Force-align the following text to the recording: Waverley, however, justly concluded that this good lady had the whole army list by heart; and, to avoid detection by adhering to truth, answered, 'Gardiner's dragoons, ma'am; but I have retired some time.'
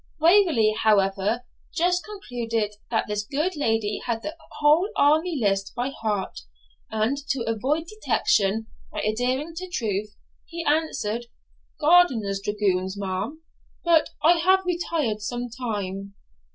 Waverley, 0.19 0.73
however, 0.81 1.43
justly 1.75 2.07
concluded 2.19 2.73
that 2.89 3.05
this 3.07 3.23
good 3.23 3.55
lady 3.55 4.01
had 4.07 4.23
the 4.23 4.35
whole 4.59 4.89
army 4.97 5.37
list 5.39 5.73
by 5.75 5.89
heart; 5.89 6.39
and, 6.89 7.17
to 7.29 7.43
avoid 7.43 7.85
detection 7.85 8.65
by 8.91 9.01
adhering 9.01 9.53
to 9.57 9.69
truth, 9.69 10.17
answered, 10.65 11.27
'Gardiner's 11.79 12.41
dragoons, 12.41 12.97
ma'am; 12.97 13.43
but 13.83 14.09
I 14.23 14.39
have 14.39 14.65
retired 14.65 15.21
some 15.21 15.49
time.' 15.51 16.15